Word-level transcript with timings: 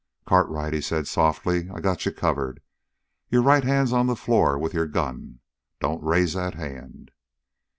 "Cartwright," 0.25 0.73
he 0.73 0.81
said 0.81 1.05
softly, 1.05 1.69
"I 1.69 1.79
got 1.79 2.07
you 2.07 2.11
covered. 2.11 2.61
Your 3.29 3.43
right 3.43 3.63
hand's 3.63 3.93
on 3.93 4.07
the 4.07 4.15
floor 4.15 4.57
with 4.57 4.73
your 4.73 4.87
gun. 4.87 5.41
Don't 5.79 6.01
raise 6.01 6.33
that 6.33 6.55
hand!" 6.55 7.11